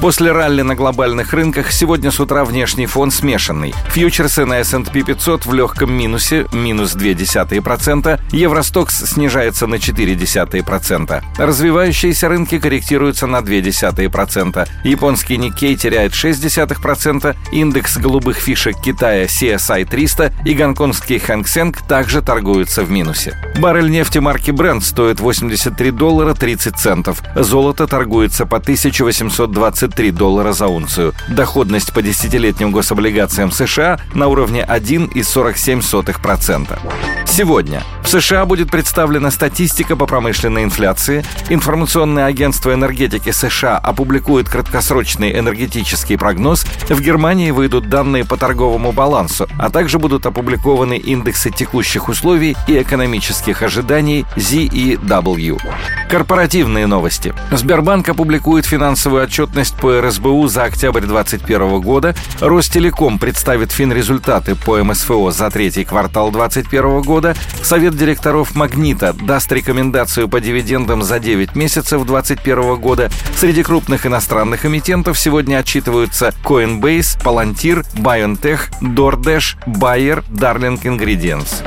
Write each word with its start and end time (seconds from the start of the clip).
После 0.00 0.30
ралли 0.30 0.62
на 0.62 0.76
глобальных 0.76 1.32
рынках 1.32 1.72
сегодня 1.72 2.12
с 2.12 2.20
утра 2.20 2.44
внешний 2.44 2.86
фон 2.86 3.10
смешанный. 3.10 3.74
Фьючерсы 3.88 4.44
на 4.44 4.60
S&P 4.60 5.02
500 5.02 5.44
в 5.44 5.52
легком 5.52 5.92
минусе, 5.92 6.46
минус 6.52 6.94
0,2%, 6.94 8.20
Евростокс 8.30 9.10
снижается 9.10 9.66
на 9.66 9.74
0,4%. 9.74 11.22
Развивающиеся 11.36 12.28
рынки 12.28 12.60
корректируются 12.60 13.26
на 13.26 13.38
0,2%. 13.38 14.68
Японский 14.84 15.36
Никей 15.36 15.74
теряет 15.74 16.12
0,6%, 16.12 17.34
индекс 17.50 17.96
голубых 17.96 18.36
фишек 18.36 18.80
Китая 18.80 19.24
CSI 19.24 19.84
300 19.84 20.32
и 20.44 20.54
гонконгский 20.54 21.18
Хэнк 21.18 21.48
Сенг 21.48 21.82
также 21.82 22.22
торгуются 22.22 22.84
в 22.84 22.90
минусе. 22.90 23.36
Баррель 23.58 23.90
нефти 23.90 24.18
марки 24.18 24.50
Brent 24.50 24.82
стоит 24.82 25.20
83 25.20 25.90
доллара 25.90 26.34
30 26.34 26.76
центов. 26.76 27.22
Золото 27.34 27.86
торгуется 27.86 28.46
по 28.46 28.58
1820 28.58 29.58
23 29.58 30.12
доллара 30.12 30.52
за 30.52 30.68
унцию. 30.68 31.14
Доходность 31.28 31.92
по 31.92 32.00
десятилетним 32.00 32.70
гособлигациям 32.70 33.50
США 33.50 33.98
на 34.14 34.28
уровне 34.28 34.64
1,47%. 34.68 37.17
Сегодня 37.28 37.84
в 38.02 38.08
США 38.08 38.46
будет 38.46 38.70
представлена 38.70 39.30
статистика 39.30 39.96
по 39.96 40.06
промышленной 40.06 40.64
инфляции. 40.64 41.24
Информационное 41.50 42.24
агентство 42.24 42.72
энергетики 42.72 43.30
США 43.30 43.76
опубликует 43.78 44.48
краткосрочный 44.48 45.38
энергетический 45.38 46.18
прогноз. 46.18 46.64
В 46.88 47.00
Германии 47.00 47.50
выйдут 47.50 47.88
данные 47.88 48.24
по 48.24 48.36
торговому 48.36 48.92
балансу, 48.92 49.46
а 49.58 49.70
также 49.70 49.98
будут 49.98 50.26
опубликованы 50.26 50.96
индексы 50.96 51.50
текущих 51.50 52.08
условий 52.08 52.56
и 52.66 52.80
экономических 52.80 53.62
ожиданий 53.62 54.24
ZEW. 54.34 55.60
Корпоративные 56.08 56.86
новости. 56.86 57.34
Сбербанк 57.52 58.08
опубликует 58.08 58.64
финансовую 58.64 59.22
отчетность 59.24 59.76
по 59.76 60.00
РСБУ 60.00 60.48
за 60.48 60.64
октябрь 60.64 61.02
2021 61.02 61.82
года. 61.82 62.14
Ростелеком 62.40 63.18
представит 63.18 63.72
финрезультаты 63.72 64.54
по 64.54 64.82
МСФО 64.82 65.30
за 65.30 65.50
третий 65.50 65.84
квартал 65.84 66.30
2021 66.30 67.02
года. 67.02 67.36
Совет 67.62 67.94
директоров 67.94 68.54
«Магнита» 68.54 69.12
даст 69.12 69.52
рекомендацию 69.52 70.30
по 70.30 70.40
дивидендам 70.40 71.02
за 71.02 71.18
9 71.18 71.54
месяцев 71.54 72.06
2021 72.06 72.76
года. 72.76 73.10
Среди 73.36 73.62
крупных 73.62 74.06
иностранных 74.06 74.64
эмитентов 74.64 75.18
сегодня 75.18 75.58
отчитываются 75.58 76.32
Coinbase, 76.42 77.22
Palantir, 77.22 77.86
BioNTech, 77.96 78.60
DoorDash, 78.80 79.56
Bayer, 79.66 80.24
Darling 80.30 80.80
Ingredients. 80.82 81.62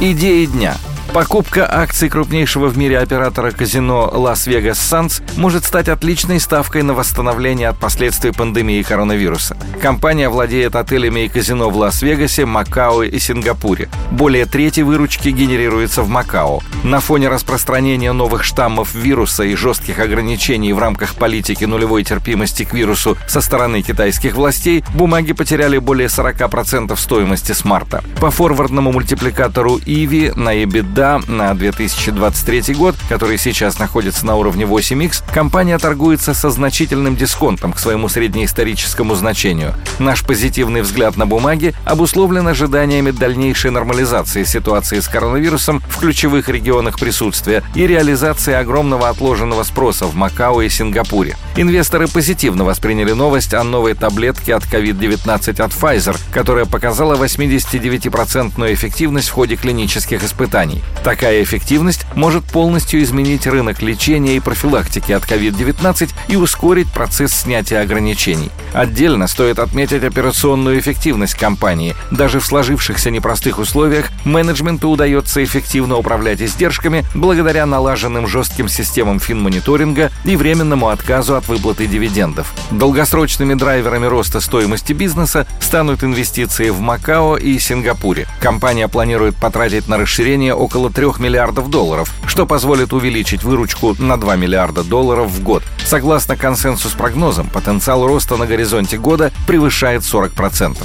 Идеи 0.00 0.46
дня– 0.46 0.76
Покупка 1.14 1.72
акций 1.72 2.08
крупнейшего 2.08 2.66
в 2.66 2.76
мире 2.76 2.98
оператора 2.98 3.52
казино 3.52 4.10
Las 4.12 4.38
Vegas 4.38 4.80
Sands 4.80 5.22
может 5.36 5.64
стать 5.64 5.88
отличной 5.88 6.40
ставкой 6.40 6.82
на 6.82 6.92
восстановление 6.92 7.68
от 7.68 7.78
последствий 7.78 8.32
пандемии 8.32 8.82
коронавируса. 8.82 9.56
Компания 9.80 10.28
владеет 10.28 10.74
отелями 10.74 11.20
и 11.20 11.28
казино 11.28 11.70
в 11.70 11.76
Лас-Вегасе, 11.76 12.46
Макао 12.46 13.04
и 13.04 13.16
Сингапуре. 13.20 13.88
Более 14.10 14.44
трети 14.44 14.80
выручки 14.80 15.28
генерируется 15.28 16.02
в 16.02 16.08
Макао. 16.08 16.62
На 16.82 16.98
фоне 16.98 17.28
распространения 17.28 18.10
новых 18.10 18.42
штаммов 18.42 18.92
вируса 18.92 19.44
и 19.44 19.54
жестких 19.54 20.00
ограничений 20.00 20.72
в 20.72 20.80
рамках 20.80 21.14
политики 21.14 21.62
нулевой 21.62 22.02
терпимости 22.02 22.64
к 22.64 22.74
вирусу 22.74 23.16
со 23.28 23.40
стороны 23.40 23.82
китайских 23.82 24.34
властей, 24.34 24.82
бумаги 24.92 25.32
потеряли 25.32 25.78
более 25.78 26.08
40% 26.08 26.96
стоимости 26.96 27.52
с 27.52 27.64
марта. 27.64 28.02
По 28.20 28.32
форвардному 28.32 28.90
мультипликатору 28.90 29.78
Иви 29.86 30.32
на 30.34 30.60
EBITDA 30.60 31.03
На 31.04 31.52
2023 31.52 32.74
год, 32.74 32.96
который 33.10 33.36
сейчас 33.36 33.78
находится 33.78 34.24
на 34.24 34.36
уровне 34.36 34.64
8x, 34.64 35.22
компания 35.34 35.76
торгуется 35.76 36.32
со 36.32 36.48
значительным 36.48 37.14
дисконтом 37.14 37.74
к 37.74 37.78
своему 37.78 38.08
среднеисторическому 38.08 39.14
значению. 39.14 39.74
Наш 39.98 40.24
позитивный 40.24 40.80
взгляд 40.80 41.18
на 41.18 41.26
бумаги 41.26 41.74
обусловлен 41.84 42.48
ожиданиями 42.48 43.10
дальнейшей 43.10 43.70
нормализации 43.70 44.44
ситуации 44.44 45.00
с 45.00 45.06
коронавирусом 45.06 45.82
в 45.90 45.98
ключевых 45.98 46.48
регионах 46.48 46.98
присутствия 46.98 47.62
и 47.74 47.86
реализации 47.86 48.54
огромного 48.54 49.10
отложенного 49.10 49.62
спроса 49.64 50.06
в 50.06 50.14
Макао 50.14 50.62
и 50.62 50.70
Сингапуре. 50.70 51.36
Инвесторы 51.56 52.08
позитивно 52.08 52.64
восприняли 52.64 53.12
новость 53.12 53.52
о 53.52 53.62
новой 53.62 53.92
таблетке 53.92 54.54
от 54.54 54.64
COVID-19 54.64 55.62
от 55.62 55.70
Pfizer, 55.70 56.18
которая 56.32 56.64
показала 56.64 57.14
89% 57.22 58.72
эффективность 58.72 59.28
в 59.28 59.32
ходе 59.32 59.56
клинических 59.56 60.24
испытаний. 60.24 60.82
Такая 61.02 61.42
эффективность 61.42 62.06
может 62.14 62.44
полностью 62.44 63.02
изменить 63.02 63.46
рынок 63.46 63.82
лечения 63.82 64.36
и 64.36 64.40
профилактики 64.40 65.12
от 65.12 65.24
COVID-19 65.24 66.10
и 66.28 66.36
ускорить 66.36 66.90
процесс 66.92 67.32
снятия 67.32 67.80
ограничений. 67.80 68.50
Отдельно 68.72 69.26
стоит 69.26 69.58
отметить 69.58 70.02
операционную 70.02 70.78
эффективность 70.78 71.34
компании. 71.34 71.94
Даже 72.10 72.40
в 72.40 72.46
сложившихся 72.46 73.10
непростых 73.10 73.58
условиях 73.58 74.10
менеджменту 74.24 74.90
удается 74.90 75.42
эффективно 75.44 75.96
управлять 75.96 76.40
издержками 76.40 77.04
благодаря 77.14 77.66
налаженным 77.66 78.26
жестким 78.26 78.68
системам 78.68 79.20
финмониторинга 79.20 80.10
и 80.24 80.36
временному 80.36 80.88
отказу 80.88 81.36
от 81.36 81.48
выплаты 81.48 81.86
дивидендов. 81.86 82.52
Долгосрочными 82.70 83.54
драйверами 83.54 84.06
роста 84.06 84.40
стоимости 84.40 84.92
бизнеса 84.92 85.46
станут 85.60 86.02
инвестиции 86.02 86.70
в 86.70 86.80
Макао 86.80 87.36
и 87.36 87.58
Сингапуре. 87.58 88.26
Компания 88.40 88.88
планирует 88.88 89.36
потратить 89.36 89.88
на 89.88 89.98
расширение 89.98 90.54
около 90.54 90.83
около 90.84 90.90
3 90.90 91.22
миллиардов 91.22 91.70
долларов, 91.70 92.12
что 92.26 92.46
позволит 92.46 92.92
увеличить 92.92 93.42
выручку 93.42 93.94
на 93.98 94.18
2 94.18 94.36
миллиарда 94.36 94.84
долларов 94.84 95.30
в 95.30 95.42
год. 95.42 95.62
Согласно 95.86 96.36
консенсус-прогнозам, 96.36 97.48
потенциал 97.48 98.06
роста 98.06 98.36
на 98.36 98.46
горизонте 98.46 98.98
года 98.98 99.32
превышает 99.46 100.02
40%. 100.02 100.76